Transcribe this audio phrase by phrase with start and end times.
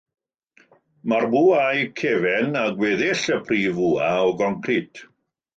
[1.11, 1.51] Mae'r bwâu
[2.01, 5.07] cefn a gweddill y prif fwa o goncrit.